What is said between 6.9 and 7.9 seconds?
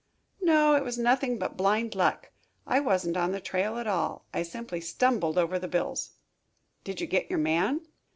you get your man?"